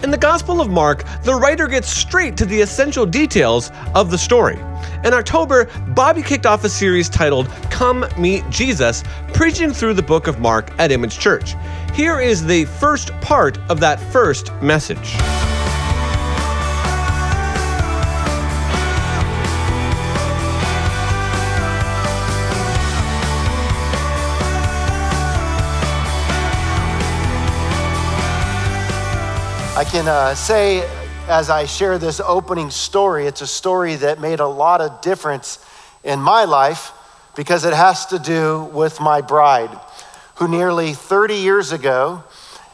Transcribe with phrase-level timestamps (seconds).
[0.00, 4.18] In the Gospel of Mark, the writer gets straight to the essential details of the
[4.18, 4.56] story.
[5.04, 9.02] In October, Bobby kicked off a series titled Come Meet Jesus,
[9.34, 11.56] preaching through the book of Mark at Image Church.
[11.94, 15.16] Here is the first part of that first message.
[29.78, 30.80] I can uh, say,
[31.28, 35.64] as I share this opening story, it's a story that made a lot of difference
[36.02, 36.90] in my life
[37.36, 39.70] because it has to do with my bride,
[40.34, 42.24] who nearly 30 years ago,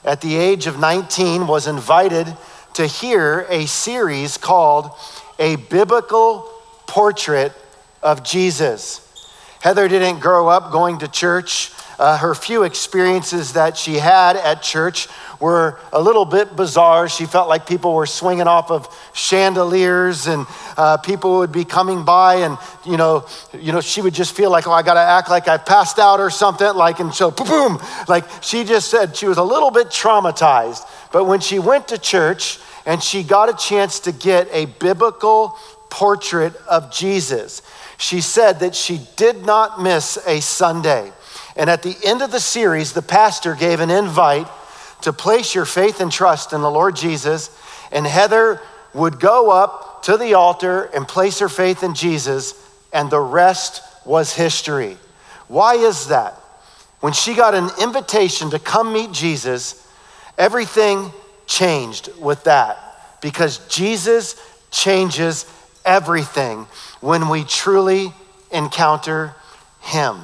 [0.03, 2.27] at the age of 19, was invited
[2.73, 4.91] to hear a series called
[5.39, 6.51] A Biblical
[6.87, 7.53] Portrait
[8.03, 9.03] of Jesus.
[9.61, 11.71] Heather didn't grow up going to church.
[11.99, 15.09] Uh, her few experiences that she had at church
[15.41, 17.09] were a little bit bizarre.
[17.09, 22.05] She felt like people were swinging off of chandeliers and uh, people would be coming
[22.05, 25.01] by and, you know, you know, she would just feel like, oh, I got to
[25.01, 26.75] act like I passed out or something.
[26.75, 27.79] Like, and so boom, boom.
[28.09, 30.89] Like she just said she was a little bit traumatized.
[31.13, 35.57] But when she went to church and she got a chance to get a biblical
[35.91, 37.63] portrait of Jesus,
[37.99, 41.13] she said that she did not miss a Sunday.
[41.57, 44.49] And at the end of the series, the pastor gave an invite
[45.03, 47.57] to place your faith and trust in the Lord Jesus.
[47.93, 48.61] And Heather
[48.93, 52.55] would go up to the altar and place her faith in Jesus,
[52.93, 54.97] and the rest was history.
[55.49, 56.35] Why is that?
[57.01, 59.87] When she got an invitation to come meet Jesus,
[60.39, 61.13] everything
[61.47, 65.47] changed with that because Jesus changes
[65.85, 66.67] everything
[67.01, 68.13] when we truly
[68.51, 69.35] encounter
[69.81, 70.19] Him.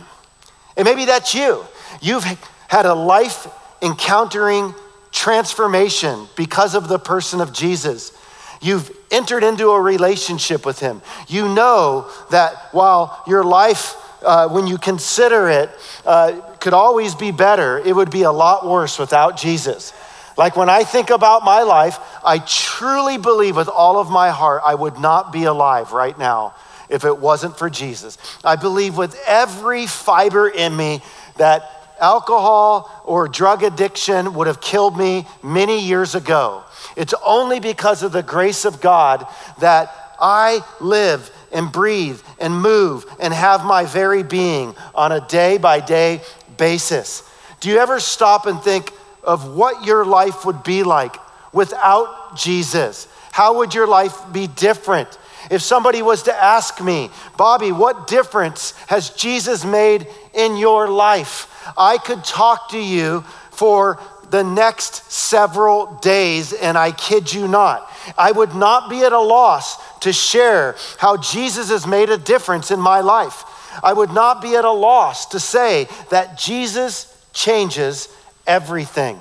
[0.81, 1.63] And maybe that's you.
[2.01, 2.25] You've
[2.67, 3.47] had a life
[3.83, 4.75] encountering
[5.13, 8.17] transformation because of the person of Jesus.
[8.63, 11.03] You've entered into a relationship with him.
[11.29, 15.69] You know that while your life, uh, when you consider it,
[16.07, 19.93] uh, could always be better, it would be a lot worse without Jesus.
[20.39, 24.63] Like when I think about my life, I truly believe with all of my heart
[24.65, 26.55] I would not be alive right now
[26.91, 28.19] if it wasn't for Jesus.
[28.45, 31.03] I believe with every fiber in me
[31.37, 36.65] that alcohol or drug addiction would have killed me many years ago.
[36.97, 39.27] It's only because of the grace of God
[39.61, 45.59] that I live and breathe and move and have my very being on a day
[45.59, 46.21] by day
[46.57, 47.23] basis.
[47.61, 51.17] Do you ever stop and think of what your life would be like
[51.53, 53.07] without Jesus?
[53.33, 55.19] How would your life be different?
[55.51, 61.47] If somebody was to ask me, Bobby, what difference has Jesus made in your life?
[61.77, 67.91] I could talk to you for the next several days, and I kid you not.
[68.17, 72.71] I would not be at a loss to share how Jesus has made a difference
[72.71, 73.45] in my life.
[73.83, 78.09] I would not be at a loss to say that Jesus changes
[78.47, 79.19] everything.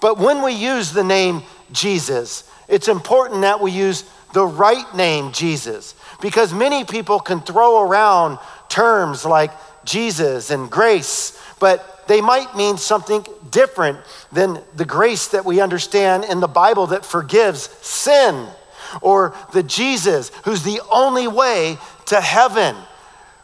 [0.00, 5.32] But when we use the name Jesus, it's important that we use the right name
[5.32, 9.50] Jesus because many people can throw around terms like
[9.86, 13.98] Jesus and grace but they might mean something different
[14.32, 18.46] than the grace that we understand in the Bible that forgives sin,
[19.00, 22.76] or the Jesus who's the only way to heaven.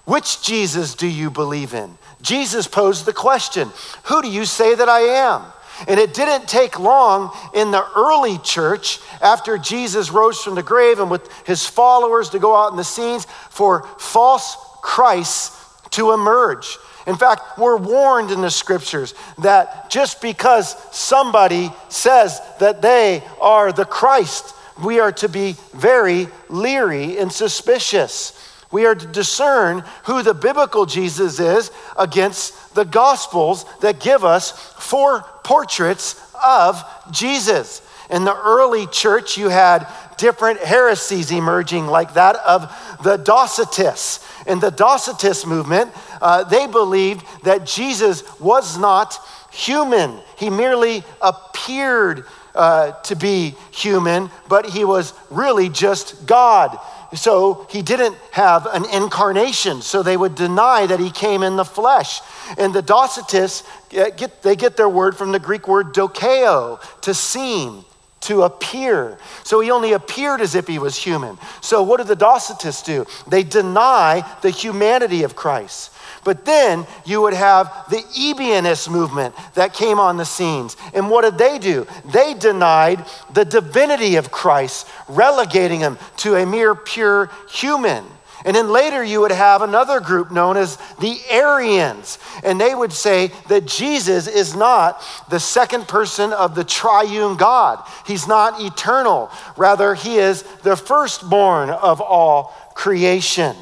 [0.05, 1.97] Which Jesus do you believe in?
[2.21, 3.71] Jesus posed the question
[4.05, 5.43] Who do you say that I am?
[5.89, 10.99] And it didn't take long in the early church after Jesus rose from the grave
[10.99, 15.57] and with his followers to go out in the scenes for false Christs
[15.91, 16.79] to emerge.
[17.07, 23.73] In fact, we're warned in the scriptures that just because somebody says that they are
[23.73, 24.55] the Christ,
[24.85, 28.33] we are to be very leery and suspicious.
[28.71, 34.53] We are to discern who the biblical Jesus is against the gospels that give us
[34.79, 37.83] four portraits of Jesus.
[38.11, 39.87] In the early church, you had
[40.19, 42.63] different heresies emerging, like that of
[43.03, 44.27] the Docetists.
[44.47, 45.91] In the Docetist movement,
[46.21, 49.17] uh, they believed that Jesus was not
[49.51, 50.19] human.
[50.37, 52.25] He merely appeared
[52.55, 56.79] uh, to be human, but he was really just God.
[57.15, 61.65] So he didn't have an incarnation, so they would deny that he came in the
[61.65, 62.21] flesh.
[62.57, 67.15] And the Docetists, eh, get, they get their word from the Greek word dokeo, to
[67.15, 67.85] seem,
[68.21, 69.19] to appear.
[69.45, 71.39] So he only appeared as if he was human.
[71.63, 73.07] So what do the Docetists do?
[73.27, 75.93] They deny the humanity of Christ.
[76.23, 80.77] But then you would have the Ebionist movement that came on the scenes.
[80.93, 81.87] And what did they do?
[82.05, 88.05] They denied the divinity of Christ, relegating him to a mere pure human.
[88.45, 92.19] And then later you would have another group known as the Arians.
[92.43, 97.87] And they would say that Jesus is not the second person of the triune God.
[98.07, 99.31] He's not eternal.
[99.57, 103.57] Rather, he is the firstborn of all creation.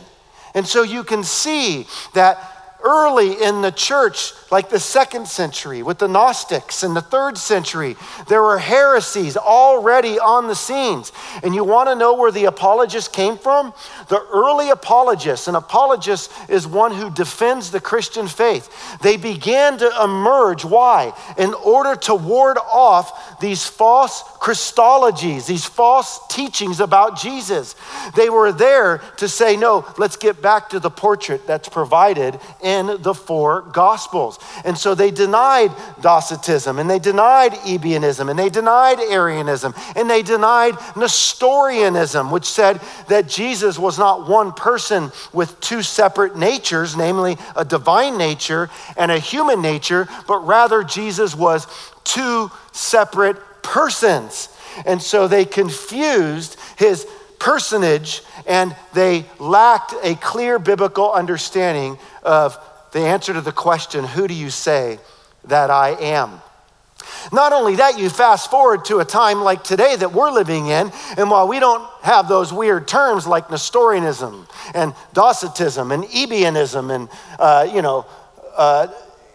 [0.54, 5.98] And so you can see that early in the church, like the second century with
[5.98, 7.96] the Gnostics in the third century,
[8.28, 11.12] there were heresies already on the scenes.
[11.42, 13.72] And you want to know where the apologists came from?
[14.08, 18.98] The early apologists, an apologist is one who defends the Christian faith.
[19.00, 20.64] They began to emerge.
[20.64, 21.12] Why?
[21.36, 27.74] In order to ward off these false Christologies, these false teachings about Jesus.
[28.14, 33.00] They were there to say, no, let's get back to the portrait that's provided in
[33.00, 34.38] the four Gospels.
[34.62, 35.72] And so they denied
[36.02, 42.78] Docetism, and they denied Ebionism, and they denied Arianism, and they denied Nestorianism, which said
[43.08, 48.68] that Jesus was not one person with two separate natures, namely a divine nature
[48.98, 51.66] and a human nature, but rather Jesus was
[52.04, 54.50] two separate persons.
[54.84, 57.06] And so they confused his
[57.38, 62.58] personage and they lacked a clear biblical understanding of
[62.92, 64.98] the answer to the question, Who do you say
[65.44, 66.40] that I am?
[67.32, 70.90] Not only that, you fast forward to a time like today that we're living in,
[71.16, 77.08] and while we don't have those weird terms like Nestorianism and Docetism and Ebionism and,
[77.38, 78.06] uh, you know,
[78.56, 78.88] uh,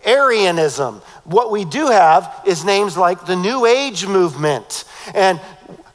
[0.05, 4.83] Arianism, what we do have is names like the New Age movement.
[5.13, 5.39] And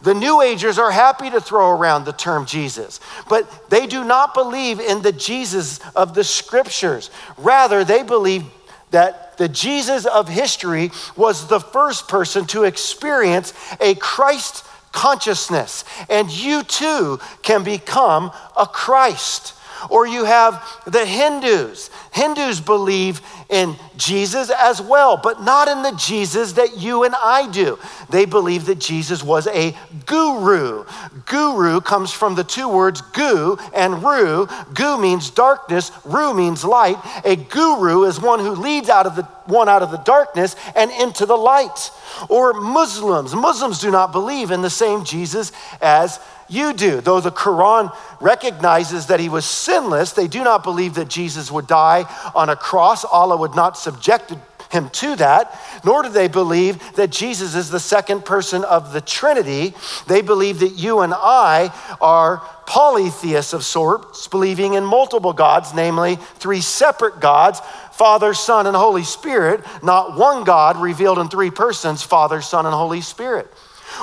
[0.01, 4.33] the New Agers are happy to throw around the term Jesus, but they do not
[4.33, 7.11] believe in the Jesus of the scriptures.
[7.37, 8.45] Rather, they believe
[8.91, 16.31] that the Jesus of history was the first person to experience a Christ consciousness, and
[16.31, 19.55] you too can become a Christ.
[19.91, 21.91] Or you have the Hindus.
[22.19, 27.49] Hindus believe in Jesus as well, but not in the Jesus that you and I
[27.49, 27.79] do.
[28.11, 30.85] They believe that Jesus was a guru.
[31.27, 34.49] Guru comes from the two words gu and ru.
[34.75, 36.97] Gu means darkness, ru means light.
[37.25, 40.91] A guru is one who leads out of the one out of the darkness and
[40.91, 41.91] into the light.
[42.29, 43.33] Or Muslims.
[43.35, 46.19] Muslims do not believe in the same Jesus as
[46.49, 47.01] you do.
[47.01, 51.67] Though the Quran recognizes that he was sinless, they do not believe that Jesus would
[51.67, 52.05] die
[52.35, 53.05] on a cross.
[53.05, 54.33] Allah would not subject
[54.71, 59.01] him to that, nor do they believe that Jesus is the second person of the
[59.01, 59.75] Trinity.
[60.07, 66.17] They believe that you and I are polytheists of sorts, believing in multiple gods, namely
[66.17, 67.61] three separate gods
[67.93, 72.75] Father, Son, and Holy Spirit, not one God revealed in three persons Father, Son, and
[72.75, 73.53] Holy Spirit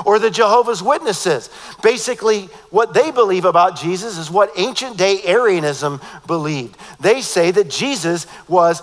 [0.05, 1.49] or the Jehovah's Witnesses.
[1.81, 6.77] Basically, what they believe about Jesus is what ancient day Arianism believed.
[6.99, 8.81] They say that Jesus was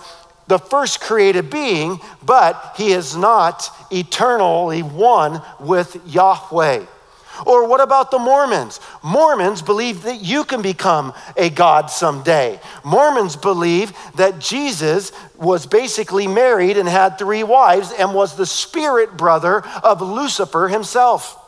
[0.49, 6.85] the first created being, but he is not eternally one with Yahweh.
[7.47, 8.81] Or what about the Mormons?
[9.03, 12.61] Mormons believe that you can become a God someday.
[12.85, 19.17] Mormons believe that Jesus was basically married and had three wives and was the spirit
[19.17, 21.39] brother of Lucifer himself.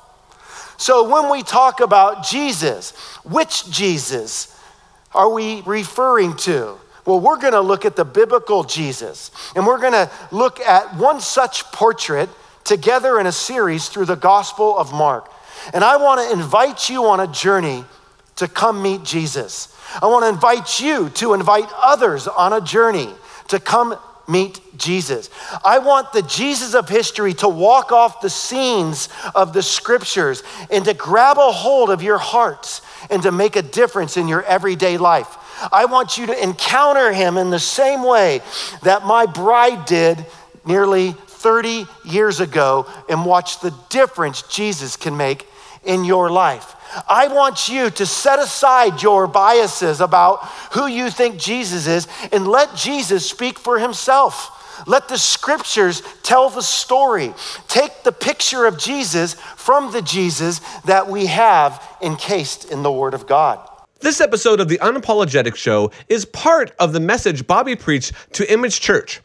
[0.76, 2.91] So when we talk about Jesus,
[3.24, 4.51] which Jesus
[5.15, 6.77] are we referring to?
[7.06, 10.96] Well, we're going to look at the biblical Jesus, and we're going to look at
[10.96, 12.31] one such portrait
[12.65, 15.31] together in a series through the Gospel of Mark.
[15.73, 17.85] And I want to invite you on a journey
[18.37, 19.75] to come meet Jesus.
[20.03, 23.09] I want to invite you to invite others on a journey
[23.49, 25.31] to come meet Jesus.
[25.65, 30.85] I want the Jesus of history to walk off the scenes of the scriptures and
[30.87, 32.81] to grab a hold of your hearts
[33.11, 35.37] and to make a difference in your everyday life.
[35.71, 38.41] I want you to encounter him in the same way
[38.83, 40.25] that my bride did
[40.65, 45.47] nearly 30 years ago and watch the difference Jesus can make
[45.84, 46.74] in your life.
[47.08, 52.46] I want you to set aside your biases about who you think Jesus is and
[52.46, 54.50] let Jesus speak for himself.
[54.86, 57.32] Let the scriptures tell the story.
[57.69, 63.14] Take the picture of Jesus from the Jesus that we have encased in the Word
[63.14, 63.60] of God.
[64.00, 68.81] This episode of the Unapologetic Show is part of the message Bobby preached to Image
[68.81, 69.22] Church.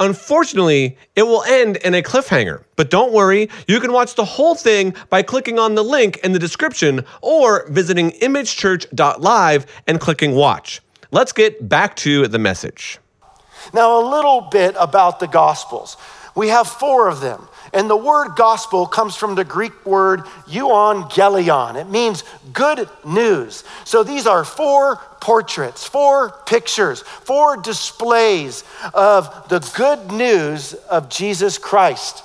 [0.00, 2.64] Unfortunately, it will end in a cliffhanger.
[2.74, 6.32] But don't worry, you can watch the whole thing by clicking on the link in
[6.32, 10.80] the description or visiting imagechurch.live and clicking watch.
[11.12, 12.98] Let's get back to the message.
[13.72, 15.96] Now, a little bit about the Gospels.
[16.34, 17.48] We have four of them.
[17.72, 21.76] And the word gospel comes from the Greek word euangelion.
[21.76, 23.64] It means good news.
[23.84, 31.58] So these are four portraits, four pictures, four displays of the good news of Jesus
[31.58, 32.22] Christ.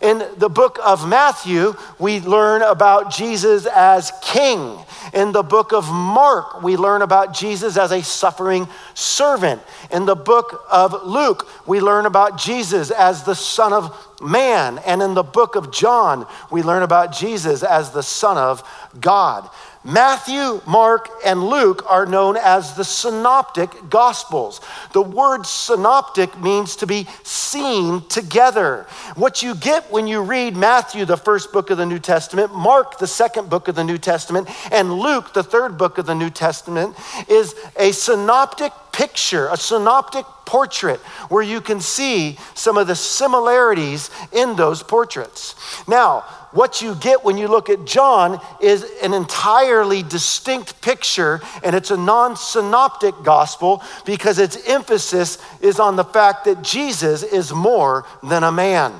[0.00, 4.78] In the book of Matthew, we learn about Jesus as king.
[5.12, 9.62] In the book of Mark, we learn about Jesus as a suffering servant.
[9.90, 14.78] In the book of Luke, we learn about Jesus as the Son of Man.
[14.86, 18.62] And in the book of John, we learn about Jesus as the Son of
[19.00, 19.48] God.
[19.84, 24.62] Matthew, Mark, and Luke are known as the synoptic gospels.
[24.94, 28.86] The word synoptic means to be seen together.
[29.14, 32.98] What you get when you read Matthew, the first book of the New Testament, Mark,
[32.98, 36.30] the second book of the New Testament, and Luke, the third book of the New
[36.30, 36.96] Testament,
[37.28, 44.10] is a synoptic picture, a synoptic portrait, where you can see some of the similarities
[44.32, 45.54] in those portraits.
[45.88, 46.24] Now,
[46.54, 51.90] what you get when you look at John is an entirely distinct picture, and it's
[51.90, 58.06] a non synoptic gospel because its emphasis is on the fact that Jesus is more
[58.22, 58.94] than a man.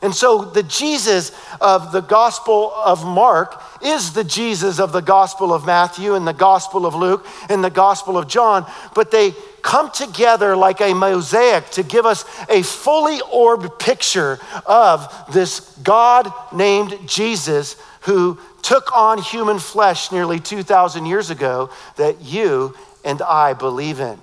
[0.00, 5.52] And so the Jesus of the Gospel of Mark is the Jesus of the Gospel
[5.52, 9.90] of Matthew and the Gospel of Luke and the Gospel of John, but they come
[9.90, 16.96] together like a mosaic to give us a fully orbed picture of this God named
[17.06, 22.74] Jesus who took on human flesh nearly 2,000 years ago that you
[23.04, 24.18] and I believe in.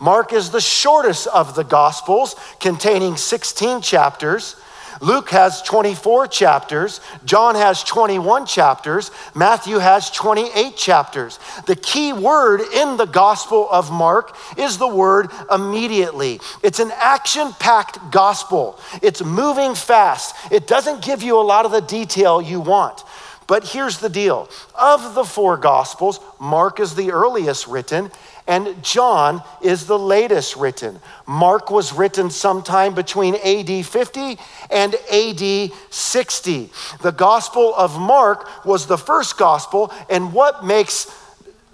[0.00, 4.56] Mark is the shortest of the Gospels, containing 16 chapters.
[5.00, 11.38] Luke has 24 chapters, John has 21 chapters, Matthew has 28 chapters.
[11.66, 16.40] The key word in the Gospel of Mark is the word immediately.
[16.62, 20.34] It's an action packed gospel, it's moving fast.
[20.50, 23.04] It doesn't give you a lot of the detail you want.
[23.48, 28.10] But here's the deal of the four Gospels, Mark is the earliest written,
[28.48, 30.98] and John is the latest written.
[31.26, 34.38] Mark was written sometime between AD 50
[34.70, 36.70] and AD 60.
[37.02, 41.06] The Gospel of Mark was the first gospel, and what makes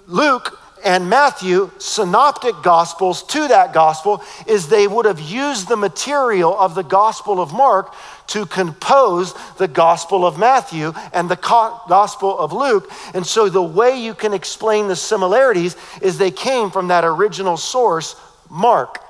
[0.08, 6.58] Luke and Matthew, synoptic gospels to that gospel, is they would have used the material
[6.58, 7.94] of the Gospel of Mark
[8.28, 12.90] to compose the Gospel of Matthew and the Gospel of Luke.
[13.14, 17.56] And so the way you can explain the similarities is they came from that original
[17.56, 18.16] source,
[18.50, 19.00] Mark.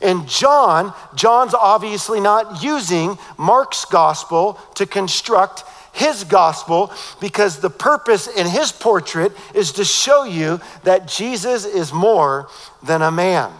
[0.00, 6.90] And John, John's obviously not using Mark's gospel to construct his gospel
[7.20, 12.48] because the purpose in his portrait is to show you that Jesus is more
[12.82, 13.52] than a man.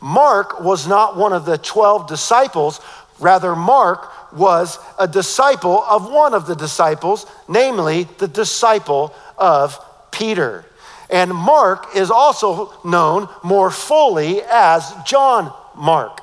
[0.00, 2.80] Mark was not one of the 12 disciples,
[3.20, 9.78] rather, Mark was a disciple of one of the disciples, namely the disciple of
[10.10, 10.64] Peter.
[11.08, 16.20] And Mark is also known more fully as John Mark.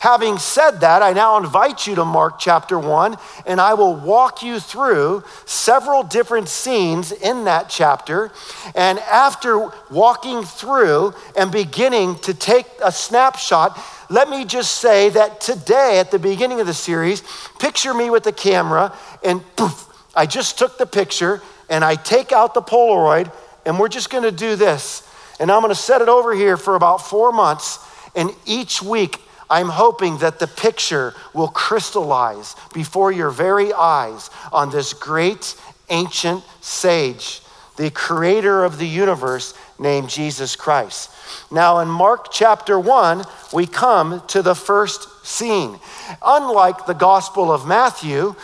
[0.00, 4.42] Having said that, I now invite you to Mark chapter 1, and I will walk
[4.42, 8.32] you through several different scenes in that chapter.
[8.74, 13.78] And after walking through and beginning to take a snapshot,
[14.10, 17.22] let me just say that today, at the beginning of the series,
[17.60, 18.92] picture me with the camera,
[19.24, 19.86] and poof,
[20.16, 23.32] I just took the picture, and I take out the Polaroid,
[23.64, 25.08] and we're just gonna do this.
[25.38, 27.78] And I'm gonna set it over here for about four months,
[28.16, 34.70] and each week, I'm hoping that the picture will crystallize before your very eyes on
[34.70, 35.54] this great
[35.88, 37.42] ancient sage,
[37.76, 41.10] the creator of the universe named Jesus Christ.
[41.50, 45.80] Now, in Mark chapter 1, we come to the first scene.
[46.24, 48.36] Unlike the Gospel of Matthew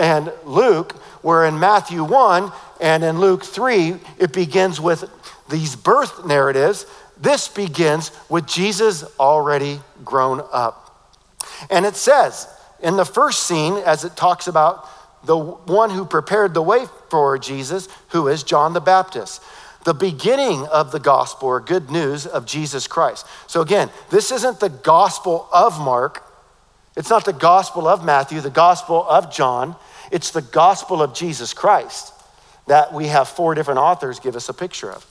[0.00, 5.10] and Luke, where in Matthew 1 and in Luke 3, it begins with
[5.48, 6.86] these birth narratives,
[7.18, 10.78] this begins with Jesus already grown up.
[11.70, 12.48] And it says
[12.82, 14.88] in the first scene, as it talks about
[15.24, 19.40] the one who prepared the way for Jesus, who is John the Baptist,
[19.84, 23.26] the beginning of the gospel or good news of Jesus Christ.
[23.46, 26.28] So again, this isn't the gospel of Mark,
[26.96, 29.76] it's not the gospel of Matthew, the gospel of John,
[30.10, 32.12] it's the gospel of Jesus Christ
[32.66, 35.06] that we have four different authors give us a picture of.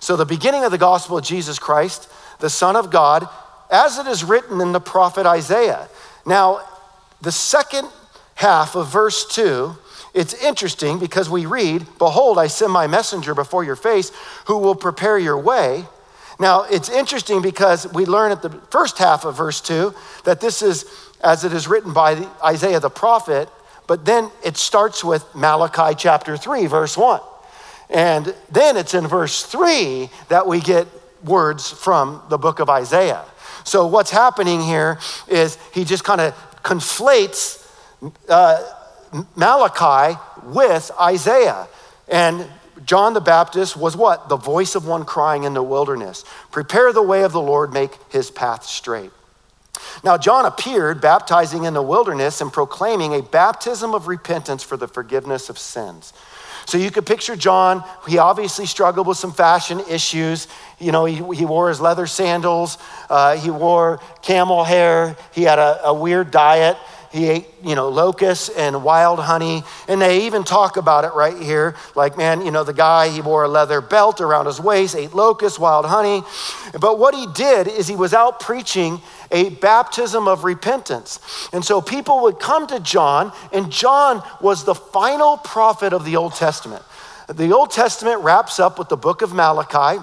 [0.00, 2.08] So, the beginning of the gospel of Jesus Christ,
[2.40, 3.28] the Son of God,
[3.70, 5.88] as it is written in the prophet Isaiah.
[6.26, 6.60] Now,
[7.20, 7.88] the second
[8.34, 9.76] half of verse 2,
[10.14, 14.12] it's interesting because we read, Behold, I send my messenger before your face
[14.46, 15.86] who will prepare your way.
[16.38, 20.60] Now, it's interesting because we learn at the first half of verse 2 that this
[20.62, 20.84] is
[21.22, 23.48] as it is written by Isaiah the prophet,
[23.86, 27.20] but then it starts with Malachi chapter 3, verse 1.
[27.90, 30.88] And then it's in verse 3 that we get
[31.24, 33.24] words from the book of Isaiah.
[33.64, 37.64] So, what's happening here is he just kind of conflates
[38.28, 38.62] uh,
[39.36, 41.68] Malachi with Isaiah.
[42.08, 42.46] And
[42.84, 44.28] John the Baptist was what?
[44.28, 47.96] The voice of one crying in the wilderness Prepare the way of the Lord, make
[48.10, 49.10] his path straight.
[50.04, 54.88] Now, John appeared baptizing in the wilderness and proclaiming a baptism of repentance for the
[54.88, 56.12] forgiveness of sins.
[56.66, 57.84] So you could picture John.
[58.06, 60.46] He obviously struggled with some fashion issues.
[60.78, 62.78] You know, he, he wore his leather sandals,
[63.10, 66.76] uh, he wore camel hair, he had a, a weird diet.
[67.12, 69.64] He ate, you know, locusts and wild honey.
[69.86, 71.76] And they even talk about it right here.
[71.94, 75.12] Like, man, you know, the guy, he wore a leather belt around his waist, ate
[75.12, 76.22] locusts, wild honey.
[76.80, 81.20] But what he did is he was out preaching a baptism of repentance.
[81.52, 86.16] And so people would come to John, and John was the final prophet of the
[86.16, 86.82] Old Testament.
[87.28, 90.02] The Old Testament wraps up with the book of Malachi.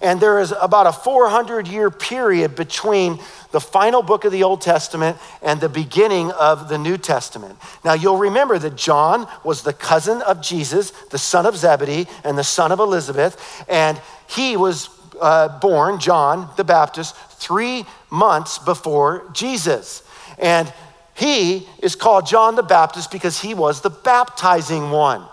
[0.00, 3.18] And there is about a 400 year period between
[3.50, 7.58] the final book of the Old Testament and the beginning of the New Testament.
[7.84, 12.36] Now, you'll remember that John was the cousin of Jesus, the son of Zebedee, and
[12.36, 13.64] the son of Elizabeth.
[13.68, 14.90] And he was
[15.20, 20.02] uh, born, John the Baptist, three months before Jesus.
[20.38, 20.72] And
[21.14, 25.24] he is called John the Baptist because he was the baptizing one.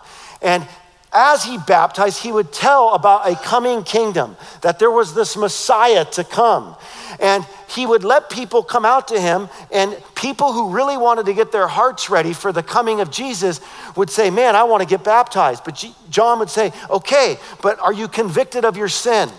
[0.41, 0.67] And
[1.15, 6.03] as he baptized, he would tell about a coming kingdom, that there was this Messiah
[6.05, 6.75] to come.
[7.19, 11.33] And he would let people come out to him, and people who really wanted to
[11.33, 13.61] get their hearts ready for the coming of Jesus
[13.95, 15.63] would say, Man, I want to get baptized.
[15.63, 19.29] But John would say, Okay, but are you convicted of your sin?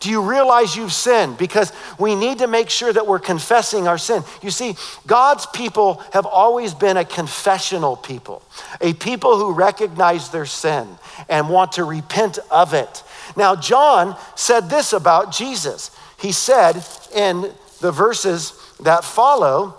[0.00, 1.38] Do you realize you've sinned?
[1.38, 4.22] Because we need to make sure that we're confessing our sin.
[4.42, 4.76] You see,
[5.06, 8.42] God's people have always been a confessional people,
[8.80, 10.86] a people who recognize their sin
[11.28, 13.02] and want to repent of it.
[13.36, 15.90] Now, John said this about Jesus.
[16.20, 19.76] He said in the verses that follow,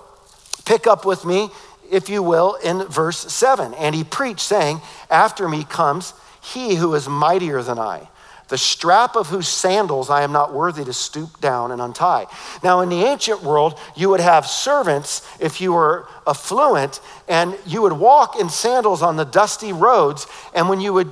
[0.65, 1.49] pick up with me,
[1.91, 3.73] if you will, in verse 7.
[3.75, 8.09] And he preached, saying, After me comes he who is mightier than I
[8.49, 12.25] the strap of whose sandals I am not worthy to stoop down and untie.
[12.63, 17.81] Now, in the ancient world, you would have servants if you were affluent, and you
[17.83, 20.27] would walk in sandals on the dusty roads.
[20.53, 21.11] And when you would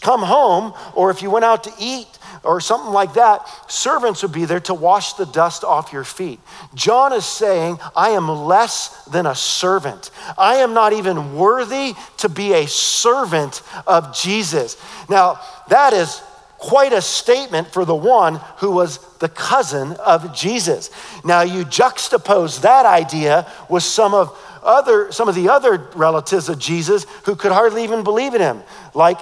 [0.00, 2.06] come home, or if you went out to eat,
[2.44, 6.40] or something like that, servants would be there to wash the dust off your feet.
[6.74, 10.10] John is saying, I am less than a servant.
[10.36, 14.76] I am not even worthy to be a servant of Jesus.
[15.08, 16.22] Now, that is
[16.58, 20.90] quite a statement for the one who was the cousin of Jesus.
[21.24, 26.58] Now you juxtapose that idea with some of other some of the other relatives of
[26.58, 29.18] Jesus who could hardly even believe in him, like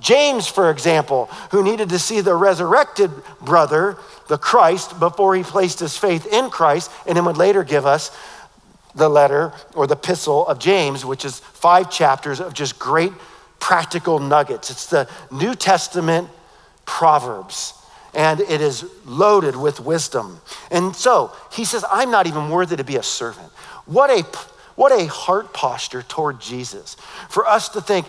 [0.00, 3.10] James, for example, who needed to see the resurrected
[3.42, 7.84] brother, the Christ, before he placed his faith in Christ, and then would later give
[7.84, 8.10] us
[8.94, 13.12] the letter or the epistle of James, which is five chapters of just great
[13.60, 14.70] practical nuggets.
[14.70, 16.28] It's the New Testament
[16.90, 17.74] Proverbs,
[18.14, 20.40] and it is loaded with wisdom.
[20.72, 23.46] And so he says, I'm not even worthy to be a servant.
[23.86, 24.22] What a,
[24.74, 26.96] what a heart posture toward Jesus
[27.28, 28.06] for us to think,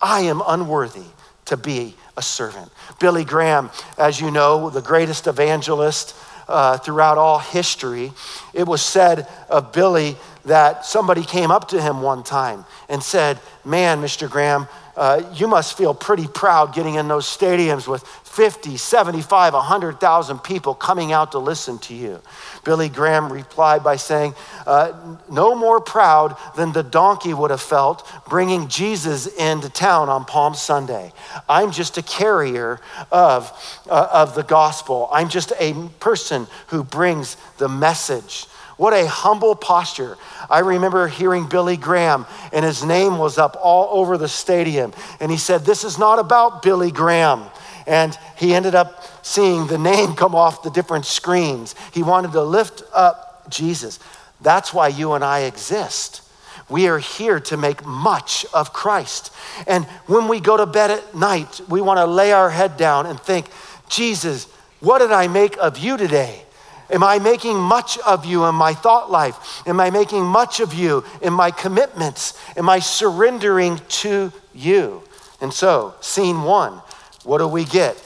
[0.00, 1.04] I am unworthy
[1.44, 2.72] to be a servant.
[2.98, 6.16] Billy Graham, as you know, the greatest evangelist
[6.48, 8.12] uh, throughout all history,
[8.54, 13.38] it was said of Billy that somebody came up to him one time and said,
[13.64, 14.30] Man, Mr.
[14.30, 20.38] Graham, uh, you must feel pretty proud getting in those stadiums with 50, 75, 100,000
[20.38, 22.20] people coming out to listen to you.
[22.64, 24.34] Billy Graham replied by saying,
[24.66, 24.92] uh,
[25.30, 30.54] No more proud than the donkey would have felt bringing Jesus into town on Palm
[30.54, 31.12] Sunday.
[31.48, 32.80] I'm just a carrier
[33.10, 33.52] of,
[33.90, 38.46] uh, of the gospel, I'm just a person who brings the message.
[38.76, 40.18] What a humble posture.
[40.50, 44.92] I remember hearing Billy Graham, and his name was up all over the stadium.
[45.18, 47.44] And he said, This is not about Billy Graham.
[47.86, 51.74] And he ended up seeing the name come off the different screens.
[51.92, 53.98] He wanted to lift up Jesus.
[54.40, 56.22] That's why you and I exist.
[56.68, 59.32] We are here to make much of Christ.
[59.66, 63.06] And when we go to bed at night, we want to lay our head down
[63.06, 63.46] and think,
[63.88, 64.46] Jesus,
[64.80, 66.45] what did I make of you today?
[66.90, 69.62] Am I making much of you in my thought life?
[69.66, 72.38] Am I making much of you in my commitments?
[72.56, 75.02] Am I surrendering to you?
[75.40, 76.80] And so, scene one,
[77.24, 78.02] what do we get?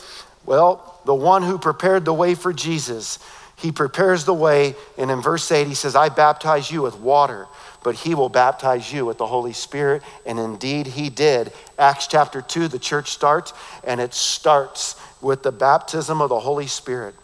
[0.46, 3.18] Well, the one who prepared the way for Jesus,
[3.56, 4.74] he prepares the way.
[4.96, 7.46] And in verse 8, he says, I baptize you with water,
[7.84, 10.02] but he will baptize you with the Holy Spirit.
[10.24, 11.52] And indeed, he did.
[11.78, 13.52] Acts chapter 2, the church starts,
[13.84, 17.14] and it starts with the baptism of the Holy Spirit.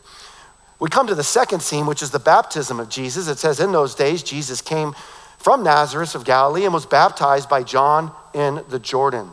[0.78, 3.28] We come to the second scene, which is the baptism of Jesus.
[3.28, 4.94] It says, In those days, Jesus came
[5.38, 9.30] from Nazareth of Galilee and was baptized by John in the Jordan.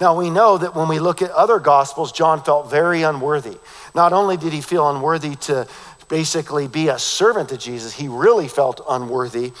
[0.00, 3.56] Now, we know that when we look at other gospels, John felt very unworthy.
[3.94, 5.68] Not only did he feel unworthy to
[6.08, 9.52] basically be a servant to Jesus, he really felt unworthy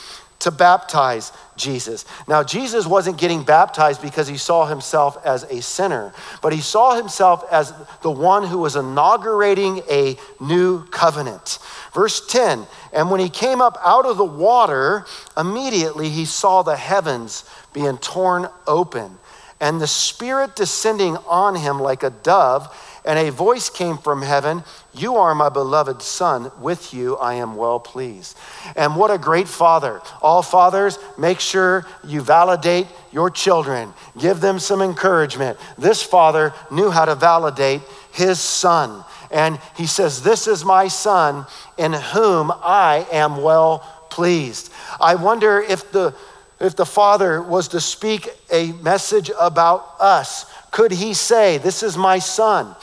[0.48, 2.06] to baptize Jesus.
[2.26, 6.96] Now, Jesus wasn't getting baptized because he saw himself as a sinner, but he saw
[6.96, 11.58] himself as the one who was inaugurating a new covenant.
[11.92, 15.04] Verse 10 And when he came up out of the water,
[15.36, 19.18] immediately he saw the heavens being torn open,
[19.60, 24.62] and the Spirit descending on him like a dove and a voice came from heaven
[24.98, 26.50] You are my beloved Son.
[26.60, 28.36] With you I am well pleased.
[28.76, 30.00] And what a great father.
[30.20, 35.58] All fathers, make sure you validate your children, give them some encouragement.
[35.78, 37.82] This father knew how to validate
[38.12, 39.04] his son.
[39.30, 43.78] And he says, This is my son in whom I am well
[44.10, 44.72] pleased.
[45.00, 46.14] I wonder if the
[46.60, 51.96] if the father was to speak a message about us could he say, This is
[51.96, 52.74] my son,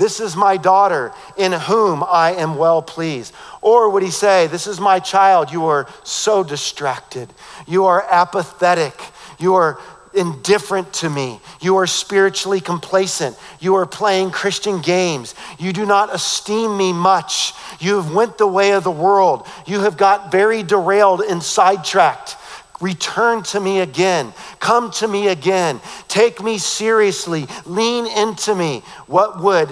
[0.00, 3.34] this is my daughter, in whom I am well pleased?
[3.60, 7.28] Or would he say, This is my child, you are so distracted,
[7.68, 8.98] you are apathetic,
[9.38, 9.78] you are
[10.14, 11.38] indifferent to me.
[11.60, 13.38] You are spiritually complacent.
[13.60, 15.34] You are playing Christian games.
[15.58, 17.52] You do not esteem me much.
[17.78, 19.46] You have went the way of the world.
[19.66, 22.36] You have got very derailed and sidetracked.
[22.80, 24.32] Return to me again.
[24.58, 25.80] Come to me again.
[26.08, 27.46] Take me seriously.
[27.66, 28.82] Lean into me.
[29.06, 29.68] What would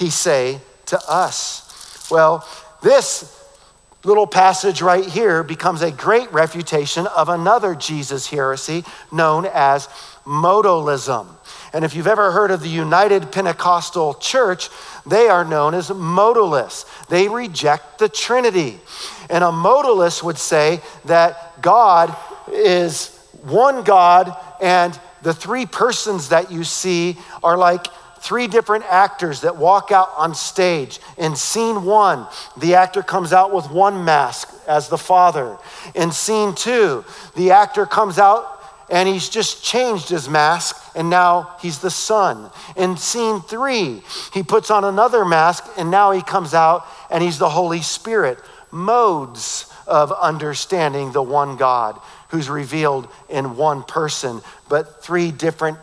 [0.00, 2.08] he say to us?
[2.10, 2.46] Well,
[2.82, 3.36] this
[4.02, 9.86] little passage right here becomes a great refutation of another Jesus heresy known as
[10.24, 11.26] modalism.
[11.72, 14.70] And if you've ever heard of the United Pentecostal Church,
[15.06, 17.06] they are known as modalists.
[17.06, 18.80] They reject the Trinity.
[19.28, 22.16] And a modalist would say that God
[22.50, 27.86] is one God, and the three persons that you see are like
[28.20, 31.00] three different actors that walk out on stage.
[31.16, 35.56] In scene one, the actor comes out with one mask as the father.
[35.94, 37.04] In scene two,
[37.34, 38.58] the actor comes out
[38.90, 42.50] and he's just changed his mask and now he's the son.
[42.76, 44.02] In scene three,
[44.34, 48.38] he puts on another mask and now he comes out and he's the Holy Spirit.
[48.70, 55.78] Modes of understanding the one God who's revealed in one person, but three different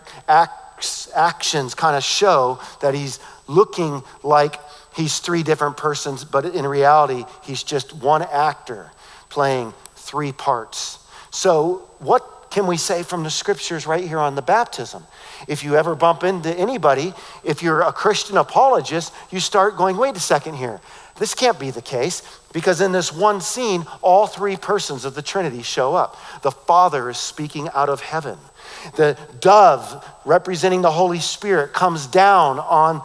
[1.16, 4.60] actions kind of show that he's looking like
[4.96, 8.92] he's three different persons, but in reality, he's just one actor
[9.30, 11.00] playing three parts.
[11.32, 15.04] So, what can we say from the scriptures right here on the baptism?
[15.48, 17.14] If you ever bump into anybody,
[17.44, 20.80] if you're a Christian apologist, you start going, wait a second here.
[21.18, 22.22] This can't be the case
[22.54, 26.18] because in this one scene, all three persons of the Trinity show up.
[26.42, 28.38] The Father is speaking out of heaven.
[28.96, 33.02] The dove, representing the Holy Spirit, comes down on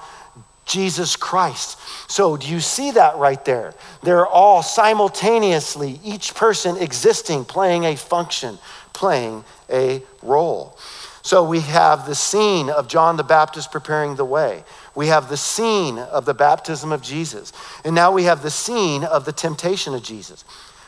[0.65, 1.79] Jesus Christ.
[2.09, 3.75] So, do you see that right there?
[4.03, 8.59] They're all simultaneously, each person existing, playing a function,
[8.93, 10.79] playing a role.
[11.23, 14.65] So, we have the scene of John the Baptist preparing the way.
[14.95, 17.53] We have the scene of the baptism of Jesus.
[17.85, 20.45] And now we have the scene of the temptation of Jesus.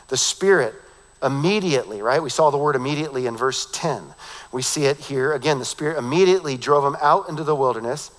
[0.07, 0.75] The Spirit
[1.25, 2.21] immediately, right?
[2.21, 4.01] We saw the word immediately in verse 10.
[4.51, 5.33] We see it here.
[5.33, 8.11] Again, the Spirit immediately drove him out into the wilderness.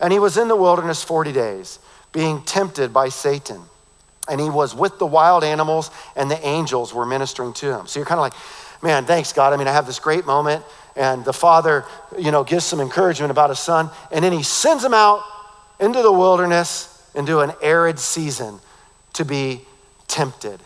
[0.00, 1.78] And he was in the wilderness 40 days,
[2.12, 3.62] being tempted by Satan.
[4.28, 7.86] And he was with the wild animals, and the angels were ministering to him.
[7.86, 8.34] So you're kind of like,
[8.82, 9.52] man, thanks, God.
[9.52, 10.64] I mean, I have this great moment
[10.98, 11.84] and the father,
[12.18, 15.22] you know, gives some encouragement about his son, and then he sends him out
[15.78, 18.58] into the wilderness into an arid season
[19.12, 19.60] to be
[20.08, 20.60] tempted.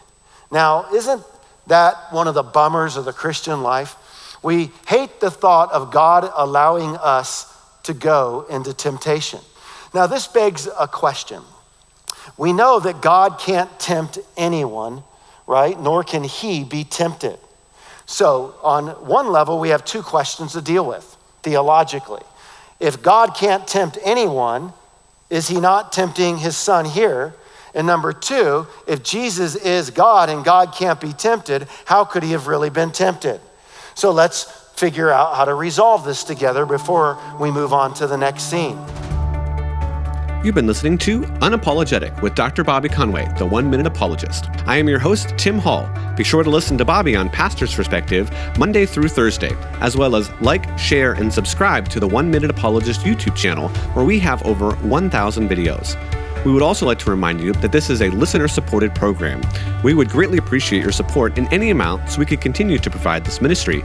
[0.50, 1.22] Now, isn't
[1.66, 3.96] that one of the bummers of the Christian life?
[4.42, 7.52] We hate the thought of God allowing us
[7.84, 9.40] to go into temptation.
[9.94, 11.42] Now, this begs a question.
[12.36, 15.02] We know that God can't tempt anyone,
[15.46, 15.78] right?
[15.78, 17.38] Nor can he be tempted.
[18.06, 22.22] So, on one level, we have two questions to deal with theologically.
[22.80, 24.72] If God can't tempt anyone,
[25.30, 27.34] is he not tempting his son here?
[27.74, 32.32] And number two, if Jesus is God and God can't be tempted, how could he
[32.32, 33.40] have really been tempted?
[33.94, 34.44] So let's
[34.76, 38.78] figure out how to resolve this together before we move on to the next scene.
[40.44, 42.64] You've been listening to Unapologetic with Dr.
[42.64, 44.46] Bobby Conway, the one minute apologist.
[44.66, 45.88] I am your host, Tim Hall.
[46.16, 50.32] Be sure to listen to Bobby on Pastor's Perspective Monday through Thursday, as well as
[50.40, 54.74] like, share, and subscribe to the One Minute Apologist YouTube channel, where we have over
[54.76, 55.96] 1,000 videos.
[56.44, 59.40] We would also like to remind you that this is a listener supported program.
[59.84, 63.24] We would greatly appreciate your support in any amount so we could continue to provide
[63.24, 63.84] this ministry.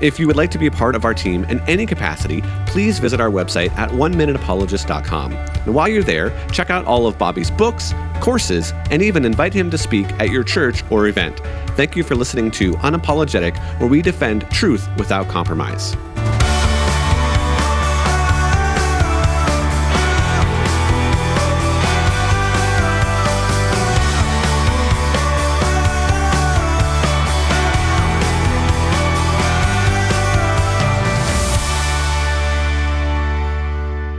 [0.00, 2.98] If you would like to be a part of our team in any capacity, please
[2.98, 5.32] visit our website at oneminuteapologist.com.
[5.32, 9.70] And while you're there, check out all of Bobby's books, courses, and even invite him
[9.70, 11.40] to speak at your church or event.
[11.70, 15.96] Thank you for listening to Unapologetic, where we defend truth without compromise.